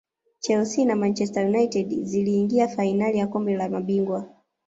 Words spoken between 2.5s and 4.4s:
fainali ya kombe la mabingwa